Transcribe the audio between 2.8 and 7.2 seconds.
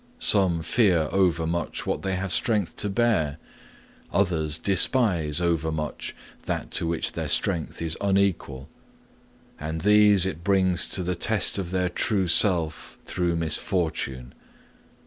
bear; others despise overmuch that to which